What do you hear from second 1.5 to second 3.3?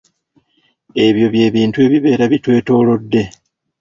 bintu ebibeera bitwetoolodde.